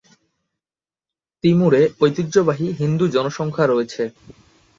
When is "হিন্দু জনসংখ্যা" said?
2.79-3.65